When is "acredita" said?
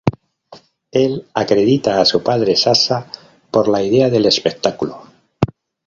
1.35-2.01